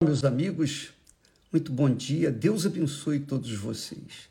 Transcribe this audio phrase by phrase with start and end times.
[0.00, 0.92] Meus amigos,
[1.50, 2.30] muito bom dia.
[2.30, 4.28] Deus abençoe todos vocês.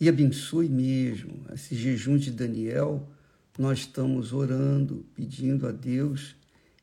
[0.00, 1.46] E abençoe mesmo.
[1.54, 3.08] Esse jejum de Daniel,
[3.56, 6.34] nós estamos orando, pedindo a Deus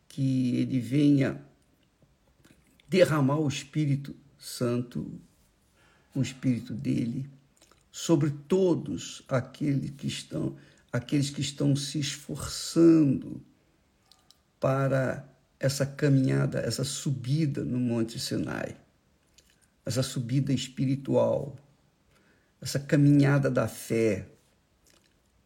[0.08, 1.42] que ele venha
[2.88, 5.20] derramar o Espírito Santo,
[6.16, 7.30] o Espírito dele,
[7.92, 10.56] sobre todos aqueles que estão,
[10.90, 13.42] aqueles que estão se esforçando
[14.58, 15.28] para
[15.60, 18.76] essa caminhada, essa subida no Monte Sinai,
[19.86, 21.58] essa subida espiritual,
[22.62, 24.28] essa caminhada da fé.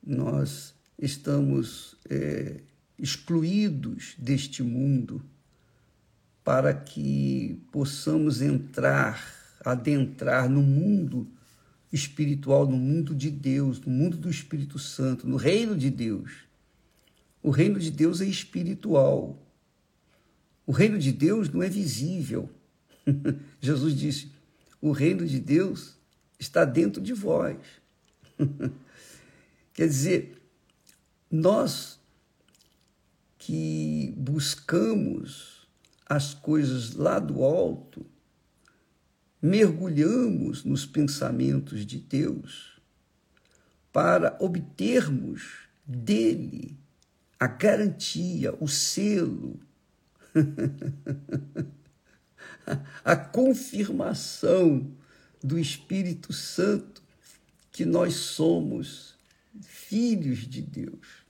[0.04, 2.62] Nós estamos é,
[2.98, 5.24] excluídos deste mundo
[6.44, 9.24] para que possamos entrar,
[9.64, 11.28] adentrar no mundo
[11.92, 16.32] espiritual, no mundo de Deus, no mundo do Espírito Santo, no reino de Deus.
[17.44, 19.38] O reino de Deus é espiritual.
[20.72, 22.50] O reino de Deus não é visível.
[23.60, 24.32] Jesus disse:
[24.80, 25.98] o reino de Deus
[26.40, 27.58] está dentro de vós.
[29.74, 30.42] Quer dizer,
[31.30, 32.00] nós
[33.38, 35.68] que buscamos
[36.06, 38.06] as coisas lá do alto,
[39.42, 42.80] mergulhamos nos pensamentos de Deus
[43.92, 46.78] para obtermos dele
[47.38, 49.60] a garantia, o selo,
[53.04, 54.88] a confirmação
[55.44, 57.02] do Espírito Santo
[57.72, 59.16] que nós somos
[59.62, 61.22] filhos de Deus.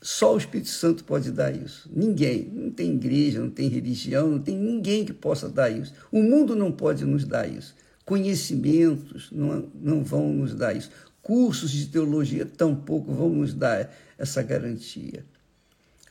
[0.00, 1.90] Só o Espírito Santo pode dar isso.
[1.92, 2.48] Ninguém.
[2.52, 5.92] Não tem igreja, não tem religião, não tem ninguém que possa dar isso.
[6.12, 7.74] O mundo não pode nos dar isso.
[8.04, 10.90] Conhecimentos não, não vão nos dar isso.
[11.20, 15.24] Cursos de teologia tampouco vão nos dar essa garantia.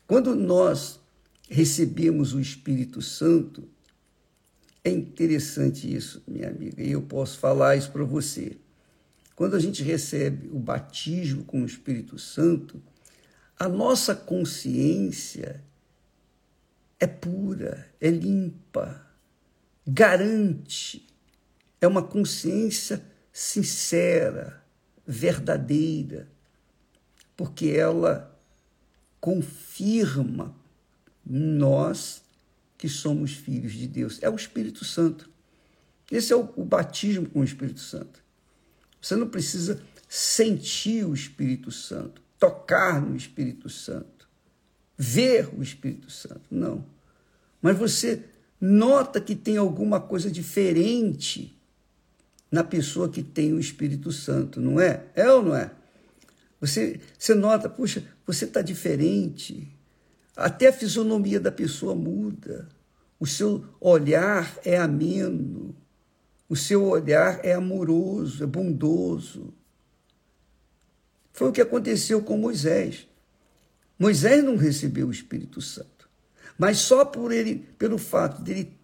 [0.06, 1.00] Quando nós
[1.50, 3.68] recebemos o Espírito Santo,
[4.84, 8.58] é interessante isso, minha amiga, e eu posso falar isso para você.
[9.36, 12.82] Quando a gente recebe o batismo com o Espírito Santo,
[13.58, 15.64] a nossa consciência
[17.00, 19.06] é pura, é limpa,
[19.86, 21.06] garante,
[21.82, 24.64] é uma consciência sincera,
[25.06, 26.28] verdadeira,
[27.36, 28.40] porque ela
[29.20, 30.56] confirma
[31.26, 32.24] nós
[32.78, 34.22] que somos filhos de Deus.
[34.22, 35.30] É o Espírito Santo.
[36.12, 38.24] Esse é o, o batismo com o Espírito Santo.
[39.02, 44.28] Você não precisa sentir o Espírito Santo, tocar no Espírito Santo,
[44.98, 46.44] ver o Espírito Santo.
[46.52, 46.86] Não.
[47.62, 48.24] Mas você
[48.60, 51.60] nota que tem alguma coisa diferente
[52.52, 55.06] na pessoa que tem o Espírito Santo, não é?
[55.16, 55.72] É ou não é?
[56.62, 59.75] Você, você nota, puxa, você está diferente.
[60.36, 62.68] Até a fisionomia da pessoa muda.
[63.20, 65.76] O seu olhar é ameno.
[66.48, 69.54] O seu olhar é amoroso, é bondoso.
[71.32, 73.08] Foi o que aconteceu com Moisés.
[73.98, 76.10] Moisés não recebeu o Espírito Santo,
[76.58, 78.78] mas só por ele, pelo fato dele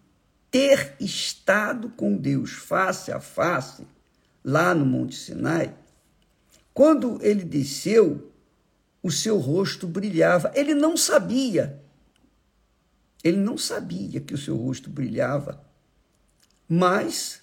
[0.50, 3.86] ter estado com Deus face a face
[4.44, 5.74] lá no Monte Sinai,
[6.74, 8.31] quando ele desceu,
[9.02, 10.52] o seu rosto brilhava.
[10.54, 11.82] Ele não sabia.
[13.24, 15.64] Ele não sabia que o seu rosto brilhava.
[16.68, 17.42] Mas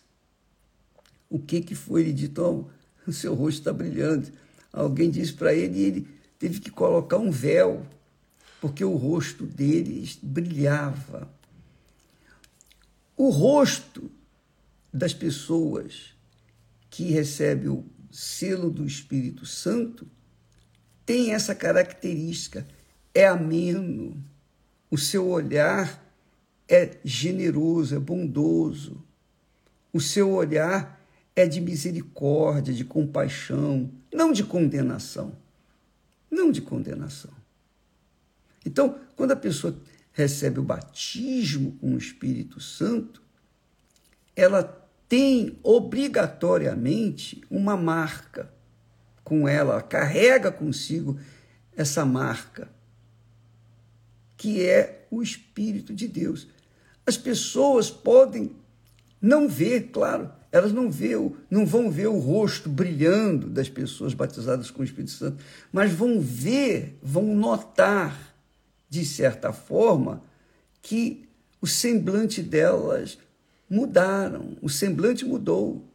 [1.30, 2.02] o que que foi?
[2.02, 2.66] Ele disse: oh,
[3.06, 4.32] o seu rosto está brilhando.
[4.72, 7.86] Alguém disse para ele e ele teve que colocar um véu,
[8.62, 11.30] porque o rosto dele brilhava.
[13.18, 14.10] O rosto
[14.94, 16.14] das pessoas
[16.90, 20.08] que recebem o selo do Espírito Santo
[21.10, 22.68] tem essa característica,
[23.16, 24.24] é ameno,
[24.92, 26.08] o seu olhar
[26.68, 29.04] é generoso, é bondoso,
[29.92, 31.04] o seu olhar
[31.36, 35.36] é de misericórdia, de compaixão, não de condenação.
[36.30, 37.32] Não de condenação.
[38.64, 39.76] Então, quando a pessoa
[40.14, 43.24] recebe o batismo com o Espírito Santo,
[44.36, 44.62] ela
[45.08, 48.54] tem obrigatoriamente uma marca
[49.30, 51.20] com ela, carrega consigo
[51.78, 52.68] essa marca,
[54.36, 56.48] que é o Espírito de Deus.
[57.06, 58.56] As pessoas podem
[59.22, 61.12] não ver, claro, elas não, vê,
[61.48, 66.20] não vão ver o rosto brilhando das pessoas batizadas com o Espírito Santo, mas vão
[66.20, 68.34] ver, vão notar,
[68.90, 70.24] de certa forma,
[70.82, 71.30] que
[71.62, 73.20] o semblante delas
[73.70, 75.88] mudaram, o semblante mudou.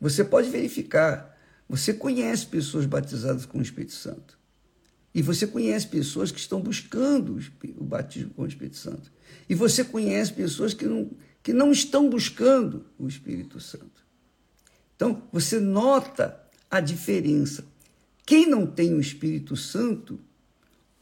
[0.00, 1.27] Você pode verificar
[1.68, 4.38] você conhece pessoas batizadas com o Espírito Santo.
[5.14, 7.38] E você conhece pessoas que estão buscando
[7.76, 9.10] o batismo com o Espírito Santo.
[9.48, 11.10] E você conhece pessoas que não,
[11.42, 14.06] que não estão buscando o Espírito Santo.
[14.96, 17.64] Então, você nota a diferença.
[18.24, 20.20] Quem não tem o Espírito Santo,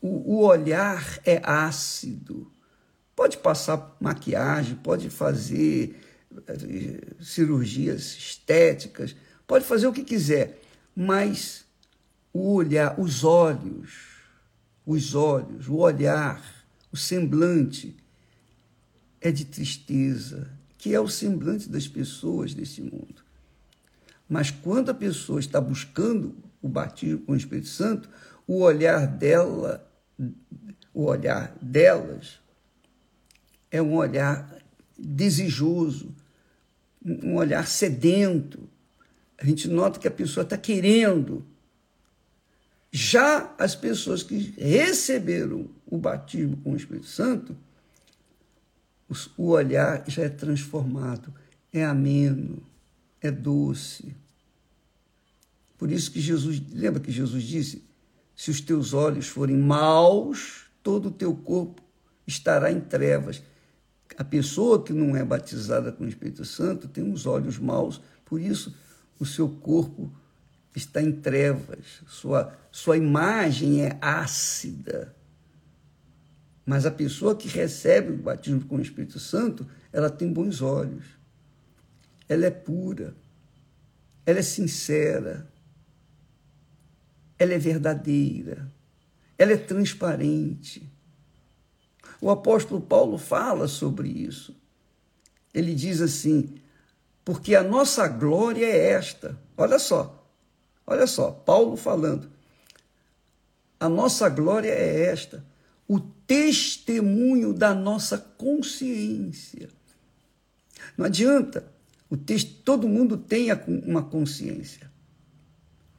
[0.01, 2.51] o, o olhar é ácido.
[3.15, 5.99] Pode passar maquiagem, pode fazer
[6.47, 10.61] eh, cirurgias estéticas, pode fazer o que quiser,
[10.95, 11.65] mas
[12.33, 14.17] o olhar, os olhos,
[14.85, 16.43] os olhos, o olhar,
[16.93, 17.97] o semblante
[19.21, 23.25] é de tristeza, que é o semblante das pessoas desse mundo.
[24.29, 28.09] Mas quando a pessoa está buscando o batismo com o Espírito Santo,
[28.47, 29.89] o olhar dela,
[30.93, 32.41] o olhar delas
[33.71, 34.57] é um olhar
[34.99, 36.15] desejoso,
[37.05, 38.69] um olhar sedento.
[39.39, 41.45] A gente nota que a pessoa está querendo.
[42.91, 47.57] Já as pessoas que receberam o batismo com o Espírito Santo,
[49.37, 51.33] o olhar já é transformado,
[51.73, 52.63] é ameno,
[53.21, 54.15] é doce.
[55.77, 57.85] Por isso que Jesus, lembra que Jesus disse:
[58.35, 61.83] se os teus olhos forem maus, todo o teu corpo
[62.27, 63.43] estará em trevas.
[64.17, 68.41] A pessoa que não é batizada com o Espírito Santo tem os olhos maus, por
[68.41, 68.75] isso
[69.19, 70.13] o seu corpo
[70.75, 75.15] está em trevas, sua, sua imagem é ácida.
[76.65, 81.07] Mas a pessoa que recebe o batismo com o Espírito Santo, ela tem bons olhos,
[82.29, 83.17] ela é pura,
[84.27, 85.49] ela é sincera,
[87.39, 88.71] ela é verdadeira,
[89.39, 90.91] ela é transparente.
[92.21, 94.57] O apóstolo Paulo fala sobre isso.
[95.55, 96.57] Ele diz assim:
[97.27, 99.37] porque a nossa glória é esta.
[99.57, 100.25] Olha só,
[100.87, 102.31] olha só, Paulo falando.
[103.81, 105.45] A nossa glória é esta,
[105.89, 109.69] o testemunho da nossa consciência.
[110.97, 111.67] Não adianta,
[112.09, 113.49] o texto, todo mundo tem
[113.85, 114.89] uma consciência.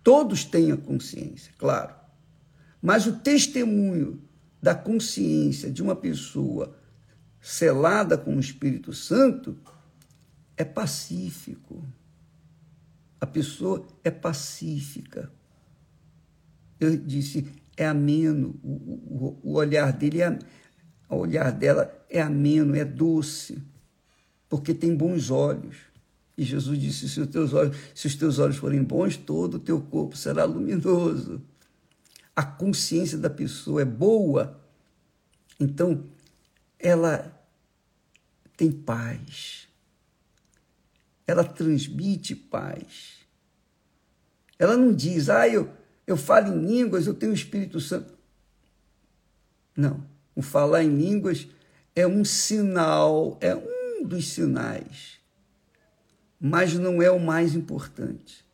[0.01, 1.93] Todos têm a consciência, claro.
[2.81, 4.21] Mas o testemunho
[4.61, 6.73] da consciência de uma pessoa
[7.41, 9.57] selada com o Espírito Santo
[10.57, 11.85] é pacífico.
[13.21, 15.31] A pessoa é pacífica.
[16.79, 20.37] Eu disse, é ameno, o, o, o olhar dele é,
[21.09, 23.61] o olhar dela é ameno, é doce,
[24.49, 25.77] porque tem bons olhos.
[26.37, 29.59] E Jesus disse: se os teus olhos, se os teus olhos forem bons, todo o
[29.59, 31.41] teu corpo será luminoso.
[32.35, 34.59] A consciência da pessoa é boa,
[35.59, 36.03] então
[36.77, 37.33] ela
[38.55, 39.66] tem paz.
[41.27, 43.17] Ela transmite paz.
[44.57, 45.69] Ela não diz, ah, eu,
[46.07, 48.17] eu falo em línguas, eu tenho o Espírito Santo.
[49.75, 50.03] Não.
[50.33, 51.47] O falar em línguas
[51.95, 55.17] é um sinal, é um dos sinais
[56.39, 58.45] mas não é o mais importante.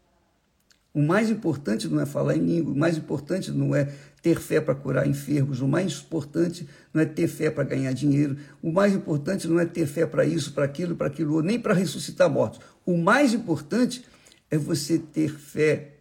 [0.93, 3.91] O mais importante não é falar em língua, o mais importante não é
[4.21, 8.37] ter fé para curar enfermos, o mais importante não é ter fé para ganhar dinheiro,
[8.61, 11.73] o mais importante não é ter fé para isso, para aquilo, para aquilo, nem para
[11.73, 12.59] ressuscitar mortos.
[12.85, 14.05] O mais importante
[14.51, 15.95] é você ter fé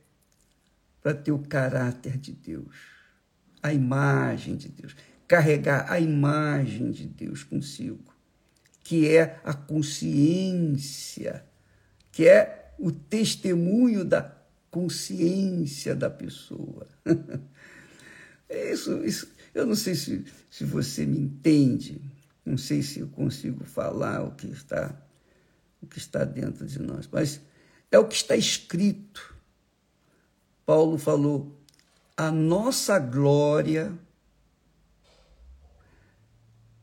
[1.02, 2.76] para ter o caráter de Deus,
[3.62, 4.94] a imagem de Deus,
[5.26, 8.12] carregar a imagem de Deus consigo,
[8.84, 11.44] que é a consciência
[12.12, 14.20] que é o testemunho da
[14.72, 16.88] consciência da pessoa.
[18.50, 22.00] isso, isso, eu não sei se, se você me entende,
[22.44, 24.98] não sei se eu consigo falar o que está
[25.80, 27.40] o que está dentro de nós, mas
[27.90, 29.36] é o que está escrito.
[30.64, 31.60] Paulo falou:
[32.16, 33.92] a nossa glória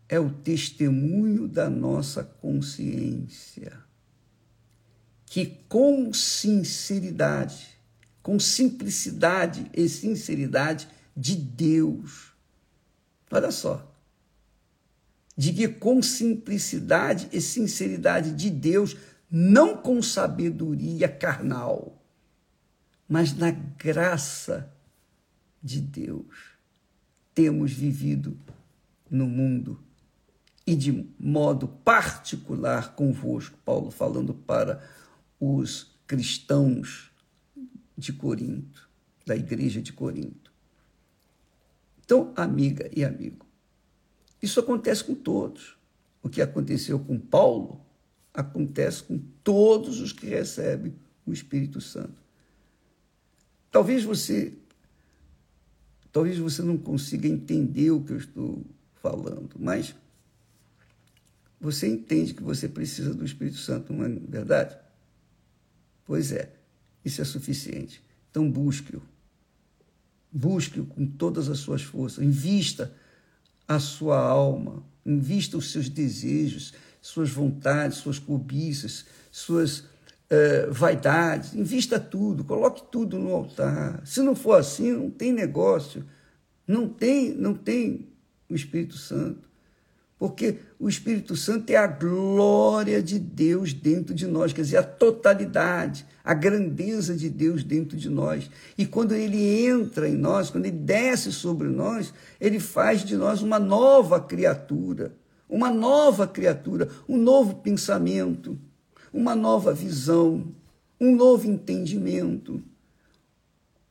[0.08, 3.89] é o testemunho da nossa consciência
[5.29, 7.78] que com sinceridade,
[8.21, 12.33] com simplicidade e sinceridade de Deus,
[13.31, 13.89] olha só,
[15.35, 18.95] de que com simplicidade e sinceridade de Deus,
[19.31, 22.03] não com sabedoria carnal,
[23.07, 24.71] mas na graça
[25.61, 26.57] de Deus,
[27.33, 28.38] temos vivido
[29.09, 29.81] no mundo
[30.67, 34.83] e de modo particular convosco, Paulo falando para
[35.39, 37.08] os cristãos
[37.99, 38.89] de Corinto,
[39.25, 40.51] da igreja de Corinto.
[42.03, 43.45] Então, amiga e amigo,
[44.41, 45.77] isso acontece com todos.
[46.23, 47.81] O que aconteceu com Paulo
[48.33, 52.21] acontece com todos os que recebem o Espírito Santo.
[53.71, 54.57] Talvez você
[56.11, 58.65] Talvez você não consiga entender o que eu estou
[58.95, 59.95] falando, mas
[61.61, 64.77] você entende que você precisa do Espírito Santo, não é verdade?
[66.05, 66.51] Pois é,
[67.03, 68.01] isso é suficiente.
[68.29, 69.01] Então busque-o.
[70.31, 72.23] Busque-o com todas as suas forças.
[72.23, 72.93] Invista
[73.67, 81.53] a sua alma, invista os seus desejos, suas vontades, suas cobiças, suas uh, vaidades.
[81.55, 84.05] Invista tudo, coloque tudo no altar.
[84.05, 86.05] Se não for assim, não tem negócio.
[86.67, 88.07] Não tem, não tem
[88.47, 89.48] o Espírito Santo.
[90.19, 94.83] Porque o Espírito Santo é a glória de Deus dentro de nós, quer dizer, a
[94.83, 98.51] totalidade, a grandeza de Deus dentro de nós.
[98.77, 103.41] E quando ele entra em nós, quando ele desce sobre nós, ele faz de nós
[103.41, 105.15] uma nova criatura,
[105.47, 108.59] uma nova criatura, um novo pensamento,
[109.13, 110.53] uma nova visão,
[110.99, 112.61] um novo entendimento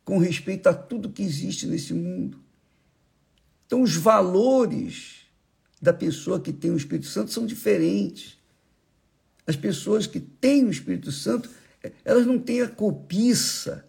[0.05, 2.39] com respeito a tudo que existe nesse mundo.
[3.67, 5.28] Então, os valores
[5.81, 8.37] da pessoa que tem o Espírito Santo são diferentes.
[9.47, 11.49] As pessoas que têm o Espírito Santo,
[12.05, 13.87] elas não têm a cobiça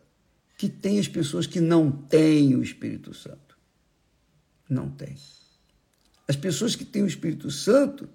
[0.58, 3.58] que têm as pessoas que não têm o Espírito Santo.
[4.69, 5.17] Não têm.
[6.27, 8.08] As pessoas que têm o Espírito Santo,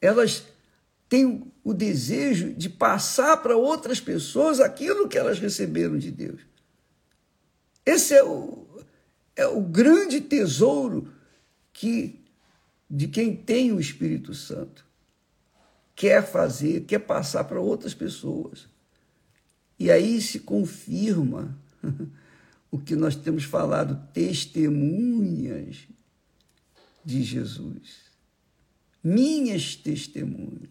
[0.00, 0.44] elas
[1.08, 6.40] têm o desejo de passar para outras pessoas aquilo que elas receberam de Deus.
[7.84, 8.66] Esse é o,
[9.36, 11.12] é o grande tesouro
[11.72, 12.25] que
[12.88, 14.86] de quem tem o Espírito Santo.
[15.94, 18.68] Quer fazer, quer passar para outras pessoas.
[19.78, 21.58] E aí se confirma
[22.70, 25.86] o que nós temos falado, testemunhas
[27.04, 28.06] de Jesus.
[29.02, 30.68] Minhas testemunhas.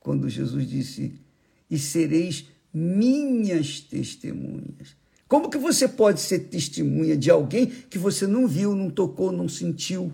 [0.00, 1.20] Quando Jesus disse:
[1.70, 4.96] "E sereis minhas testemunhas".
[5.26, 9.48] Como que você pode ser testemunha de alguém que você não viu, não tocou, não
[9.48, 10.12] sentiu?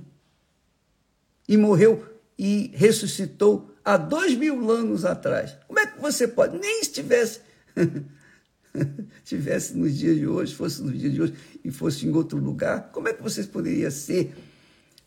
[1.50, 2.06] E morreu
[2.38, 5.56] e ressuscitou há dois mil anos atrás.
[5.66, 6.56] Como é que você pode?
[6.56, 7.40] Nem estivesse
[9.24, 12.92] tivesse nos dias de hoje, fosse nos dias de hoje e fosse em outro lugar,
[12.92, 14.32] como é que você poderia ser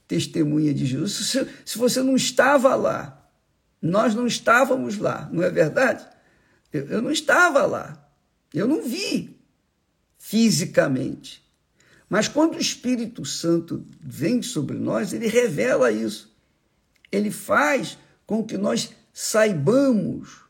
[0.05, 3.25] testemunha de Jesus se, se você não estava lá?
[3.81, 6.05] Nós não estávamos lá, não é verdade?
[6.73, 8.05] Eu, eu não estava lá,
[8.53, 9.39] eu não vi
[10.17, 11.41] fisicamente.
[12.09, 16.32] Mas quando o Espírito Santo vem sobre nós, ele revela isso
[17.15, 20.41] ele faz com que nós saibamos,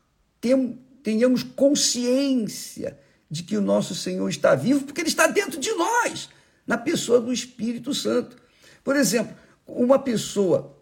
[1.02, 2.98] tenhamos consciência
[3.30, 6.28] de que o nosso Senhor está vivo, porque ele está dentro de nós,
[6.66, 8.36] na pessoa do Espírito Santo.
[8.82, 9.34] Por exemplo,
[9.66, 10.76] uma pessoa,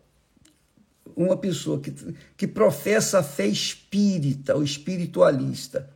[1.16, 1.92] uma pessoa que,
[2.36, 5.90] que professa a fé espírita ou espiritualista,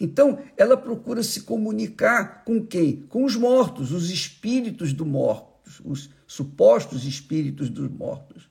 [0.00, 3.02] então ela procura se comunicar com quem?
[3.08, 8.48] Com os mortos, os espíritos dos mortos, os supostos espíritos dos mortos.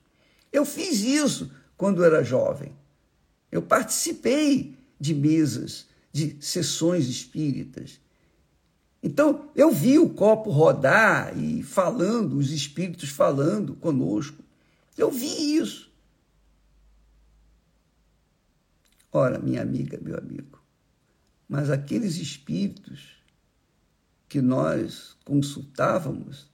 [0.58, 2.72] Eu fiz isso quando era jovem.
[3.50, 8.00] Eu participei de mesas, de sessões espíritas.
[9.00, 14.42] Então, eu vi o copo rodar e falando, os espíritos falando conosco.
[14.96, 15.92] Eu vi isso.
[19.12, 20.60] Ora, minha amiga, meu amigo,
[21.48, 23.16] mas aqueles espíritos
[24.28, 26.50] que nós consultávamos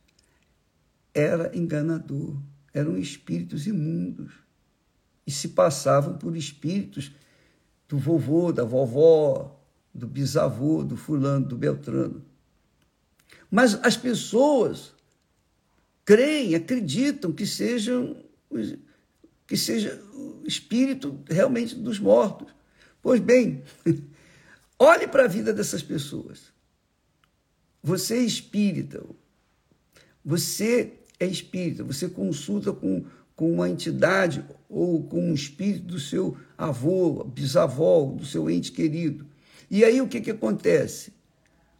[1.15, 2.37] era enganador
[2.75, 4.33] eram espíritos imundos
[5.25, 7.13] e se passavam por espíritos
[7.89, 9.59] do vovô, da vovó,
[9.95, 12.25] do bisavô, do fulano, do beltrano.
[13.51, 14.93] Mas as pessoas
[16.05, 18.17] creem, acreditam que sejam
[19.47, 22.49] que seja o espírito realmente dos mortos.
[23.01, 23.63] Pois bem,
[24.79, 26.53] olhe para a vida dessas pessoas.
[27.83, 29.05] Você é espírita,
[30.25, 33.05] você é espírita, você consulta com,
[33.37, 39.27] com uma entidade ou com um espírito do seu avô, bisavó, do seu ente querido.
[39.71, 41.13] E aí o que, que acontece?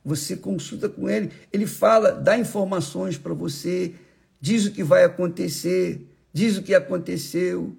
[0.05, 3.95] Você consulta com ele, ele fala, dá informações para você,
[4.41, 7.77] diz o que vai acontecer, diz o que aconteceu.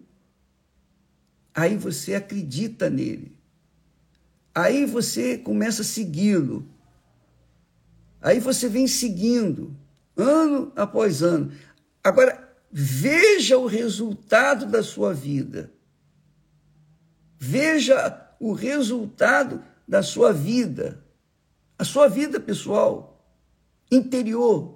[1.53, 3.31] Aí você acredita nele.
[4.53, 6.65] Aí você começa a segui-lo.
[8.21, 9.75] Aí você vem seguindo
[10.15, 11.51] ano após ano.
[12.03, 15.71] Agora, veja o resultado da sua vida.
[17.37, 21.03] Veja o resultado da sua vida.
[21.77, 23.25] A sua vida pessoal,
[23.91, 24.75] interior.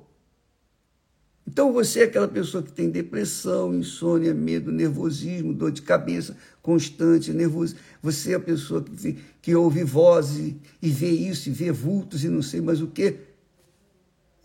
[1.52, 7.34] Então você é aquela pessoa que tem depressão, insônia, medo, nervosismo, dor de cabeça constante,
[7.34, 7.76] nervoso.
[8.04, 12.30] Você é a pessoa que, que ouve vozes e vê isso, e vê vultos e
[12.30, 13.22] não sei mais o quê.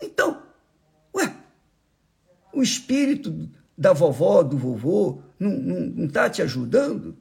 [0.01, 0.41] Então,
[2.55, 7.17] o espírito da vovó, do vovô, não está te ajudando?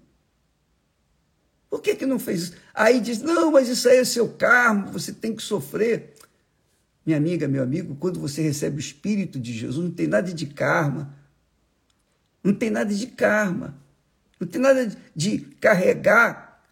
[1.69, 2.57] Por que, que não fez isso?
[2.73, 6.15] Aí diz, não, mas isso aí é seu karma, você tem que sofrer.
[7.05, 10.47] Minha amiga, meu amigo, quando você recebe o Espírito de Jesus, não tem nada de
[10.47, 11.13] karma.
[12.43, 13.77] Não tem nada de karma.
[14.39, 16.63] Não tem nada de carregar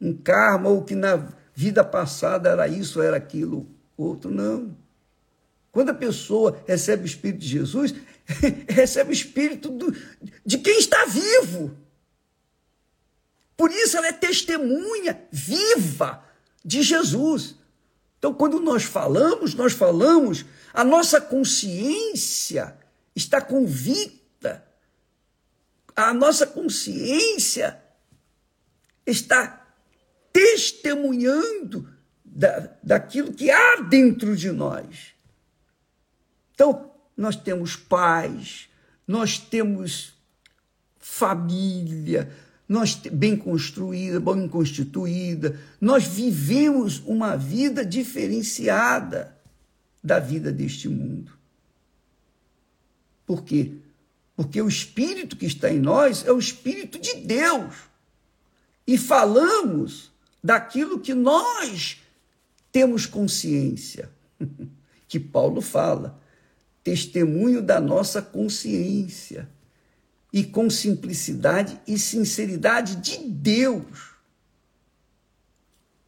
[0.00, 4.30] um karma ou que na vida passada era isso, era aquilo, outro.
[4.30, 4.74] Não.
[5.70, 7.94] Quando a pessoa recebe o Espírito de Jesus,
[8.68, 9.94] recebe o Espírito do,
[10.44, 11.76] de quem está vivo.
[13.56, 16.24] Por isso ela é testemunha viva
[16.64, 17.56] de Jesus.
[18.18, 22.76] Então, quando nós falamos, nós falamos, a nossa consciência
[23.14, 24.64] está convicta,
[25.94, 27.80] a nossa consciência
[29.06, 29.66] está
[30.32, 31.88] testemunhando
[32.24, 35.14] da, daquilo que há dentro de nós.
[36.58, 38.68] Então, nós temos pais,
[39.06, 40.12] nós temos
[40.98, 42.36] família,
[42.68, 49.38] nós bem construída, bem constituída, nós vivemos uma vida diferenciada
[50.02, 51.30] da vida deste mundo.
[53.24, 53.76] Por quê?
[54.34, 57.72] Porque o espírito que está em nós é o espírito de Deus.
[58.84, 60.10] E falamos
[60.42, 61.98] daquilo que nós
[62.72, 64.10] temos consciência,
[65.06, 66.20] que Paulo fala,
[66.88, 69.46] testemunho da nossa consciência
[70.32, 74.14] e com simplicidade e sinceridade de Deus.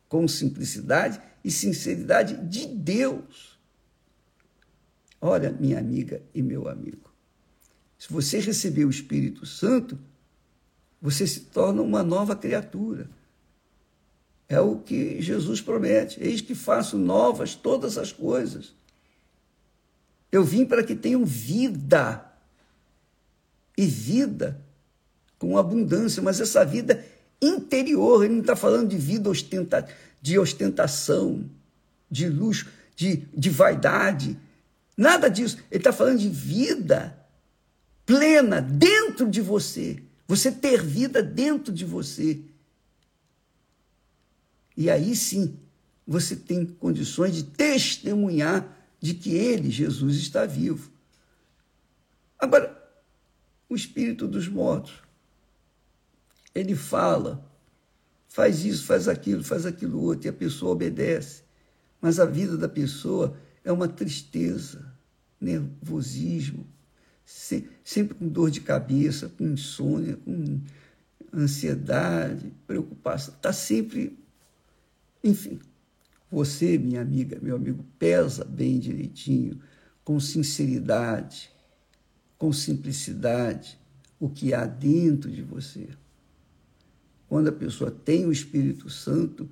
[0.09, 3.59] Com simplicidade e sinceridade de Deus.
[5.21, 7.13] Olha, minha amiga e meu amigo,
[7.99, 9.99] se você receber o Espírito Santo,
[11.01, 13.11] você se torna uma nova criatura.
[14.49, 16.19] É o que Jesus promete.
[16.23, 18.80] Eis que faço novas todas as coisas.
[20.31, 22.25] Eu vim para que tenham vida
[23.77, 24.61] e vida
[25.39, 27.05] com abundância, mas essa vida
[27.41, 29.89] interior, ele não está falando de vida ostenta,
[30.21, 31.49] de ostentação,
[32.11, 34.39] de luxo, de, de vaidade,
[34.97, 35.59] nada disso.
[35.71, 37.17] Ele está falando de vida
[38.05, 40.03] plena dentro de você.
[40.29, 42.41] Você ter vida dentro de você.
[44.77, 45.57] E aí sim,
[46.07, 50.93] você tem condições de testemunhar de que ele, Jesus, está vivo.
[52.39, 52.79] Agora,
[53.69, 54.95] o espírito dos mortos.
[56.53, 57.49] Ele fala,
[58.29, 61.45] faz isso, faz aquilo, faz aquilo outro, e a pessoa obedece.
[62.01, 64.93] Mas a vida da pessoa é uma tristeza,
[65.41, 66.67] nervosismo,
[67.25, 70.61] sempre com dor de cabeça, com insônia, com
[71.33, 73.35] ansiedade, preocupação.
[73.35, 74.19] Está sempre.
[75.23, 75.61] Enfim,
[76.31, 79.59] você, minha amiga, meu amigo, pesa bem direitinho,
[80.05, 81.51] com sinceridade,
[82.39, 83.77] com simplicidade
[84.19, 85.89] o que há dentro de você.
[87.29, 89.49] Quando a pessoa tem o Espírito Santo,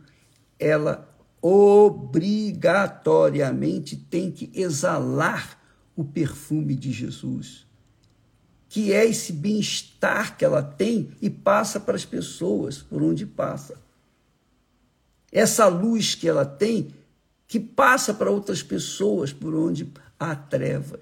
[0.59, 1.09] ela
[1.41, 5.59] obrigatoriamente tem que exalar
[5.97, 7.67] o perfume de Jesus,
[8.69, 13.88] que é esse bem-estar que ela tem e passa para as pessoas por onde passa.
[15.31, 16.95] Essa luz que ela tem
[17.47, 21.01] que passa para outras pessoas por onde há trevas.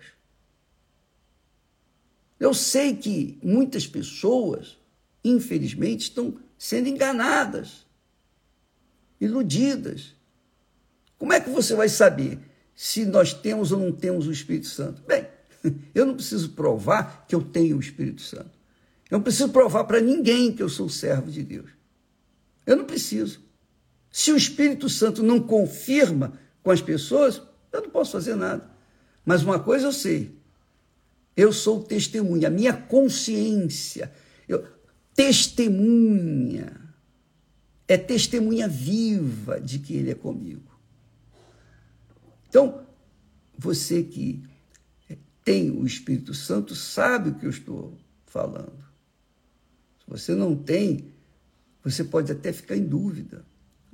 [2.39, 4.79] Eu sei que muitas pessoas,
[5.25, 7.87] infelizmente, estão sendo enganadas,
[9.21, 10.15] iludidas.
[11.19, 12.39] Como é que você vai saber
[12.75, 15.03] se nós temos ou não temos o Espírito Santo?
[15.07, 15.27] Bem,
[15.95, 18.51] eu não preciso provar que eu tenho o Espírito Santo.
[19.11, 21.71] Eu não preciso provar para ninguém que eu sou servo de Deus.
[22.67, 23.46] Eu não preciso.
[24.17, 28.67] Se o Espírito Santo não confirma com as pessoas, eu não posso fazer nada.
[29.27, 30.35] Mas uma coisa eu sei:
[31.37, 34.11] eu sou testemunha, a minha consciência,
[34.49, 34.67] eu,
[35.15, 36.81] testemunha,
[37.87, 40.81] é testemunha viva de que Ele é comigo.
[42.49, 42.87] Então,
[43.59, 44.43] você que
[45.45, 48.83] tem o Espírito Santo sabe o que eu estou falando.
[49.99, 51.13] Se você não tem,
[51.85, 53.45] você pode até ficar em dúvida,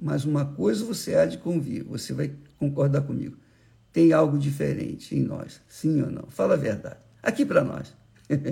[0.02, 3.36] mas uma coisa você há de convir, você vai concordar comigo.
[3.92, 6.26] Tem algo diferente em nós, sim ou não?
[6.28, 7.94] Fala a verdade aqui para nós.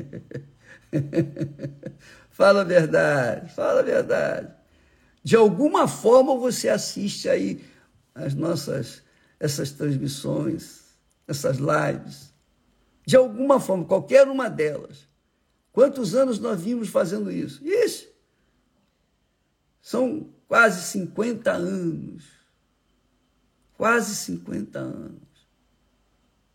[2.31, 4.55] fala a verdade, fala a verdade.
[5.23, 7.63] De alguma forma você assiste aí
[8.15, 9.03] as nossas
[9.39, 10.83] essas transmissões,
[11.27, 12.33] essas lives.
[13.07, 15.09] De alguma forma, qualquer uma delas.
[15.73, 17.67] Quantos anos nós vimos fazendo isso?
[17.67, 18.07] Isso.
[19.81, 22.25] São quase 50 anos.
[23.77, 25.31] Quase 50 anos.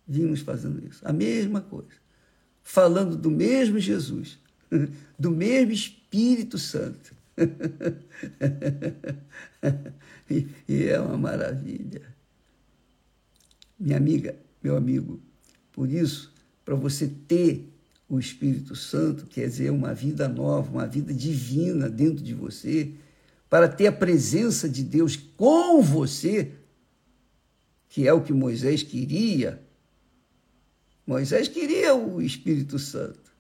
[0.05, 0.99] vimos fazendo isso.
[1.07, 1.95] A mesma coisa.
[2.61, 4.37] Falando do mesmo Jesus,
[5.17, 7.15] do mesmo Espírito Santo.
[10.29, 10.45] e,
[10.89, 12.01] é uma maravilha.
[13.79, 15.21] Minha amiga, meu amigo,
[15.71, 16.33] por isso,
[16.65, 17.71] para você ter
[18.09, 22.93] o Espírito Santo, quer dizer, uma vida nova, uma vida divina dentro de você,
[23.55, 26.51] para ter a presença de Deus com você,
[27.87, 29.63] que é o que Moisés queria.
[31.07, 33.33] Moisés queria o Espírito Santo.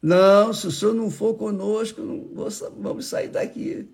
[0.00, 2.48] Não, se o senhor não for conosco, não
[2.80, 3.86] vamos sair daqui.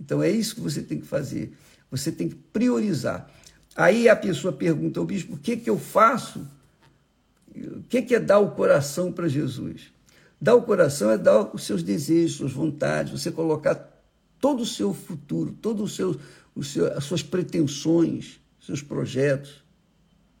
[0.00, 1.52] Então é isso que você tem que fazer.
[1.88, 3.30] Você tem que priorizar.
[3.76, 6.44] Aí a pessoa pergunta ao bispo: o que, que eu faço?
[7.54, 9.92] O que, que é dar o coração para Jesus?
[10.40, 13.74] Dar o coração é dar os seus desejos, suas vontades, você colocar
[14.40, 16.18] todo o seu futuro, todo o seu,
[16.62, 19.64] seu, as suas pretensões, seus projetos,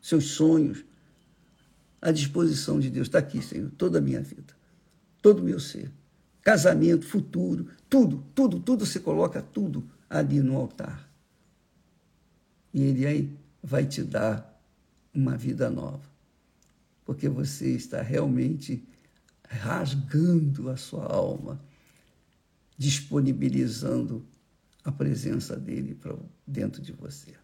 [0.00, 0.84] seus sonhos
[2.00, 3.08] à disposição de Deus.
[3.08, 4.54] Está aqui, Senhor, toda a minha vida,
[5.22, 5.90] todo o meu ser.
[6.42, 11.10] Casamento, futuro, tudo, tudo, tudo, você coloca tudo ali no altar.
[12.72, 14.60] E Ele aí vai te dar
[15.12, 16.02] uma vida nova.
[17.04, 18.86] Porque você está realmente
[19.48, 21.60] rasgando a sua alma,
[22.76, 24.26] disponibilizando
[24.84, 26.14] a presença dele para
[26.46, 27.34] dentro de você.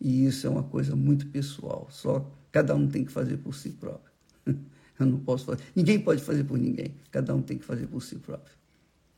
[0.00, 3.70] E isso é uma coisa muito pessoal, só cada um tem que fazer por si
[3.70, 4.12] próprio.
[4.98, 8.02] Eu não posso fazer, ninguém pode fazer por ninguém, cada um tem que fazer por
[8.02, 8.56] si próprio.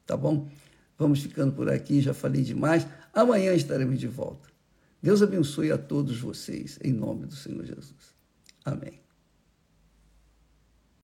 [0.07, 0.49] Tá bom?
[0.99, 2.87] Vamos ficando por aqui, já falei demais.
[3.13, 4.49] Amanhã estaremos de volta.
[5.03, 8.15] Deus abençoe a todos vocês, em nome do Senhor Jesus.
[8.65, 9.06] Amém.